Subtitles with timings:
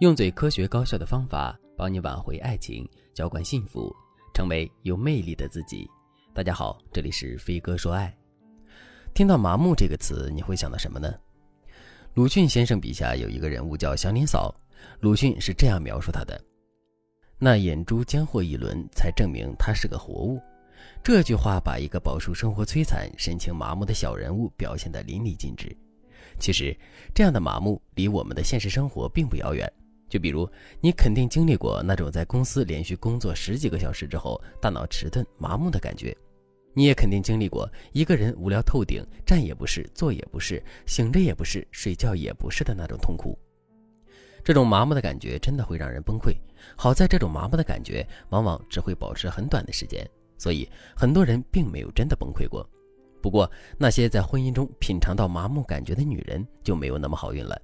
[0.00, 3.94] 用最科学高效的方法帮你挽回爱情，浇灌幸福，
[4.32, 5.86] 成为有魅力的自己。
[6.32, 8.10] 大家好，这里是飞哥说爱。
[9.12, 11.14] 听到“麻木”这个词，你会想到什么呢？
[12.14, 14.54] 鲁迅先生笔下有一个人物叫祥林嫂，
[15.00, 16.42] 鲁迅是这样描述她的
[17.38, 20.40] ：“那眼珠间或一轮，才证明她是个活物。”
[21.04, 25.76] 这句话把一个饱受生活摧残、神情麻木的小人物表现得淋漓尽致。
[26.38, 26.74] 其实，
[27.14, 29.70] 这样的麻木离我们的现实生活并不遥远。
[30.10, 30.46] 就比如，
[30.80, 36.12] 你肯定经历过那种在公司连续工作十几个小时之后，大脑迟钝麻木的感觉；
[36.74, 43.38] 你也肯定经历过一个人无聊透顶，站也不是，坐也不是，醒着也不是，睡觉也不是的那种痛苦。
[44.42, 46.34] 这种麻木的感觉真的会让人崩溃。
[46.76, 50.04] 好在这种麻木的感觉往往只会保持很短的时间，
[50.36, 52.68] 所以很多人并没有真的崩溃过。
[53.22, 53.48] 不过，
[53.78, 57.60] 那些在婚姻中品尝到麻木感觉的女人就没有那么好运了。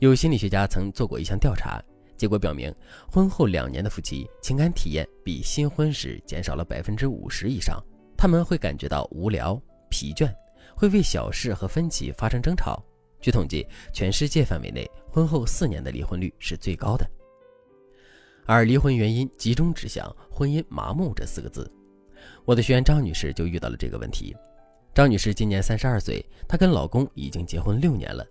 [0.00, 1.82] 有心理学家曾做过一项调查，
[2.16, 2.72] 结果表明，
[3.10, 7.82] 婚后两年的夫妻情感体验比新婚时减少了百分之五十以上。
[8.16, 10.32] 他们会感觉到无聊、疲倦，
[10.76, 12.80] 会为小事和分歧发生争吵。
[13.20, 17.04] 据统计，全世界范围内，婚后四年的离婚率是最高的。
[18.46, 21.68] 而离婚原因集中指向“婚姻麻木”这四个字。
[22.44, 24.34] 我的学员张女士就遇到了这个问题。
[24.94, 28.24] 张女士今年三十二岁，她跟老公已经结婚六年了。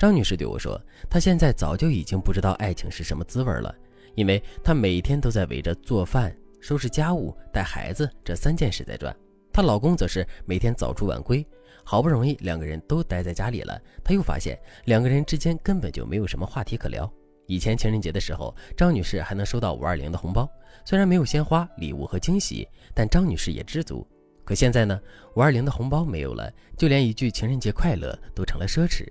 [0.00, 3.74] 张女士对我说：“她现在早就已经不知道爱情是什么滋味了，
[4.14, 9.14] 因为她每天都在围着做饭、收拾家务、带孩子这三件事在转。
[9.52, 11.46] 她老公则是每天早出晚归，
[11.84, 17.12] 好不容易两个人都待在家里了，她又发现两个人之间根本就没有什么话题可聊。
[17.46, 20.48] 以前情人节的时候，张女士还能收到五二零的红包，
[20.86, 24.08] 虽然没有鲜花、礼物和惊喜，但张女士也知足。
[24.46, 24.98] 可现在呢，
[25.36, 29.06] 五二零的红包没有了，就连一句情人节快乐都成了奢侈。”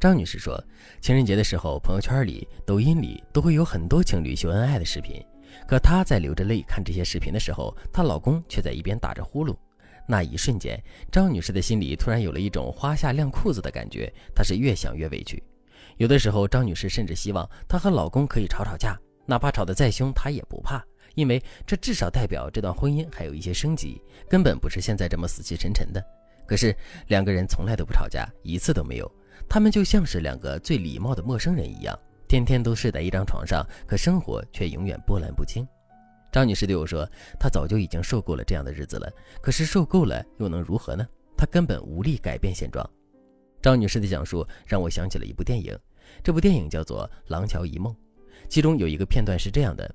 [0.00, 0.62] 张女士说
[1.00, 5.24] ：“情人节的时候，朋友圈里、抖音里都会有很多情侣秀恩爱的视频。
[5.66, 9.56] 可她在流着泪看这些视频的时候，她老公却在一边打着呼噜。
[10.06, 14.12] 那一瞬间，张女士的心里突然有了一种花下晾裤子的感觉。
[14.34, 15.42] 她是越想越委屈。
[15.96, 20.84] 有的时候，张女士甚至希望她和老公可以吵吵架，哪怕吵得再凶，她也不怕，
[21.14, 26.04] 因为这至少代表这段婚姻还有一些生机，根本不是现在这么死气沉沉的。
[26.46, 29.10] 可是两个人从来都不吵架，一次都没有。”
[29.48, 35.66] 他们就像是两个最礼貌的陌生人一样，天天都睡在一张床上，可生活却永远波澜不惊。
[36.32, 37.08] 张女士对我说
[37.38, 39.08] ：“她早就已经受够了这样的日子了，
[39.40, 41.06] 可是受够了又能如何呢？
[41.36, 42.84] 她根本无力改变现状。”
[43.62, 45.78] 张女士的讲述让我想起了一部电影，
[46.22, 47.92] 这部电影叫做《廊桥遗梦》，
[48.48, 49.94] 其中有一个片段是这样的：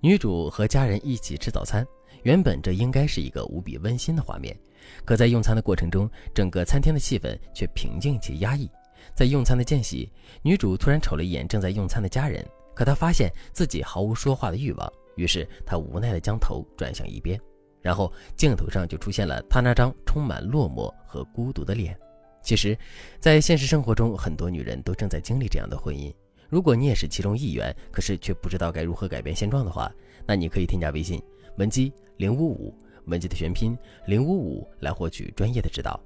[0.00, 1.84] 女主和家人一起吃早餐，
[2.22, 4.56] 原本这应该是一个无比温馨的画面。
[5.04, 8.70] 可在用餐的过程中，整个餐厅的气氛却平静且压抑。
[9.14, 10.10] 在用餐的间隙，
[10.42, 17.40] 女主突然瞅了一眼正在用餐的家人，可她发现自己毫无说话的欲望，于是她无奈地将头转向一边，
[17.80, 21.98] 然后镜头上就出现了她那张充满落寞和孤独的脸。
[22.42, 22.76] 其实，
[23.18, 26.12] 在现实生活中，很多女人都正在经历这样的婚姻。
[26.48, 29.90] 如果你也是其中一员，可是却不知道该如何改变现状的话，
[30.26, 31.22] 那你可以添加微信
[31.56, 32.74] 文姬零五五。
[33.06, 36.00] 文姬的全拼零五五来获取专业的指导。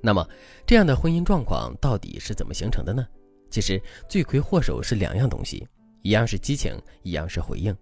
[0.00, 0.28] 那么，
[0.66, 3.06] 这样的婚姻状况到底是怎么形成的呢？
[3.50, 5.66] 其实，罪魁祸首是两样东西，
[6.02, 7.74] 一样是激情，一样是回应。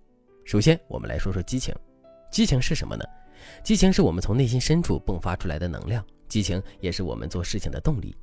[0.45, 1.75] 首先，我们来说说激情。
[2.31, 3.05] 激情是什么呢？
[3.65, 8.15] 激情是我们从内心深处迸发出来的能量，激情也是我们做事情的动力。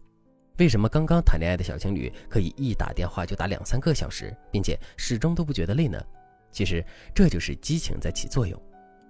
[0.59, 6.01] 为什么刚刚谈恋爱的小情侣可以一打电话就打两三个小时，并且始终都不觉得累呢？
[6.51, 8.61] 其实，这就是激情在起作用。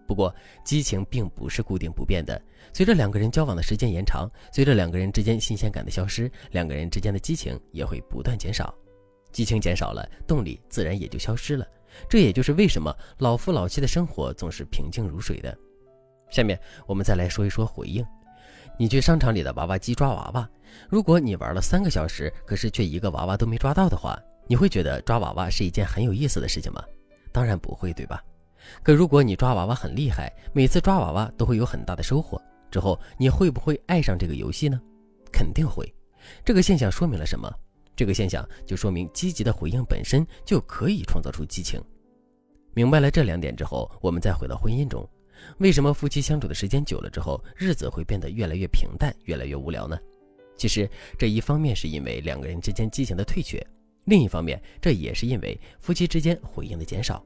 [0.09, 0.34] 不过，
[0.66, 2.42] 激情并不是固定不变的。
[2.74, 8.74] 随着两个人交往的时间延长，随着两个人之间新鲜感的消失，两个人之间的激情也会不断减少。
[9.31, 11.64] 激情减少了，动力自然也就消失了。
[12.09, 15.56] 这也就是为什么老夫老妻的生活总是平静如水的。
[16.31, 18.03] 下面我们再来说一说回应。
[18.80, 20.50] 你去商场里的娃娃机抓娃娃，
[20.90, 26.84] 如果你玩了三个小时，可是却一个娃娃都没抓到的话，你会觉得抓娃娃是一件很有意思的事情吗？
[27.31, 28.24] 当然不会，对吧？
[28.84, 34.80] 可如果你抓娃娃很厉害，每次抓娃娃都会有很大的收获，之后你会不会爱上这个游戏呢？
[35.32, 35.94] 肯定会。
[36.44, 37.52] 这个现象说明了什么？
[37.96, 41.82] 这个现象就说明积极的回应本身就可以创造出激情。
[42.74, 45.08] 明白了这两点之后，我们再回到婚姻中，
[45.58, 49.98] 为什么夫妻相处的时间久了之后，日子会变得越来越平淡，越来越无聊呢？
[50.56, 53.66] 其实这一方面是因为两个人之间激情的退却，
[54.06, 57.24] 另一方面这也是因为夫妻之间回应的减少。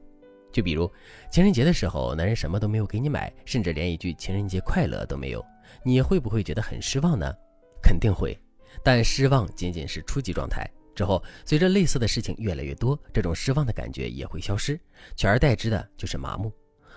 [0.54, 0.88] 就比如
[1.32, 5.44] 情人节的时候，男人什么都没有给你买，甚至连一句情人节快乐都没有，
[5.82, 7.34] 你会不会觉得很失望呢？
[7.82, 8.38] 肯定会，
[8.84, 10.64] 但失望仅仅是初级状态，
[10.94, 14.78] 之后，随着类似的事情越来越多，这种失望的感觉也会消失，
[15.16, 16.52] 取而代之的就是麻木，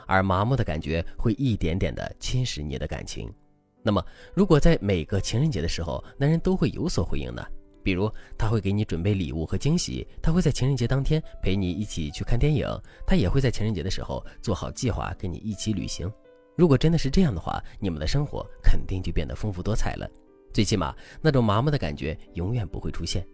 [0.06, 3.34] 而麻木的感觉会一点点的侵蚀你的感情。
[3.82, 4.06] 那么，
[4.36, 7.44] 如果在每个情人节的时候，男人都会有所回应呢？
[7.88, 12.68] 比如，他会给你准备礼物和惊喜，他会在情人节当天陪你一起去看电影，
[13.06, 16.12] 他也会在情人节的时候做好计划跟你一起旅行。
[16.58, 20.06] 如果真的是这样的话，你们的生活肯定就变得丰富多彩了，
[20.52, 23.26] 最起码那种麻木的感觉永远不会出现。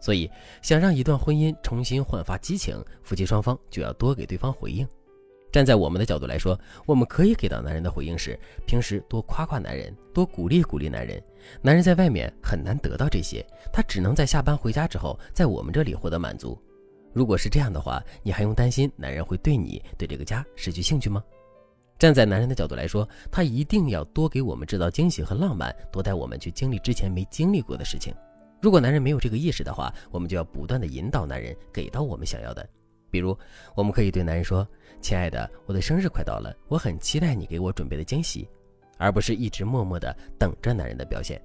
[0.00, 0.28] 所以，
[0.62, 4.84] 想让一段婚姻重新焕发激情，夫妻双方就要多给对方回应。
[5.52, 11.22] 站在我们的角度来说，我们可以给到男人的回应是：平时多夸夸男人，多鼓励鼓励男人。
[11.60, 16.58] 男人在外面很难得到这些，他只能在下班回家之后，在我们这里获得满足。
[17.12, 21.22] 如果是这样的话，你还用担心男人会对你、对这个家失去兴趣吗？
[21.98, 28.14] 站在男人的角度来说，他一定要多给我们制造惊喜和浪漫，多带我们去经历之前没经历过的事情。
[28.62, 32.66] 如果男人没有这个意识的话，我们就要不断的引导男人给到我们想要的。
[33.12, 33.38] 比如，
[33.76, 34.66] 我们可以对男人说
[35.00, 38.48] ：“亲爱的，我的生日快到了，我很期待你给我准备的惊喜。”
[38.98, 41.42] 而不是一直默默的等着男人的表现。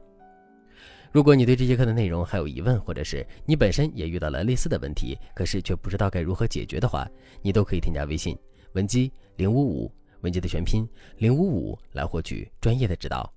[1.11, 7.09] 如果你对这节课的内容还有疑问，或者是你本身也遇到了类似的问题，可是却不知道该如何解决的话，
[7.41, 8.37] 你都可以添加微信
[8.73, 9.91] 文姬零五五，
[10.21, 10.87] 文姬的全拼
[11.17, 13.36] 零五五，来获取专业的指导。